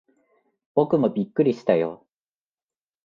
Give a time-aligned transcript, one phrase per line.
[0.73, 2.07] 僕もびっくりしたよ。